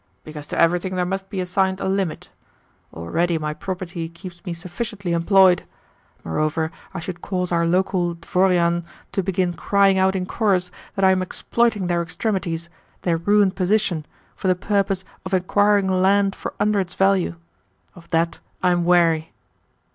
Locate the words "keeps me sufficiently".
4.09-5.11